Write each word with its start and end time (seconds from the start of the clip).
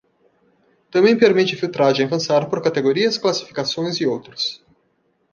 Também 0.89 1.15
permite 1.15 1.55
filtragem 1.55 2.07
avançada 2.07 2.49
por 2.49 2.59
categorias, 2.59 3.19
classificações 3.19 3.97
e 3.97 4.07
outros. 4.07 4.65